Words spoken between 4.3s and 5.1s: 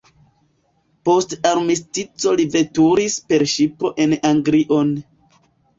Anglion.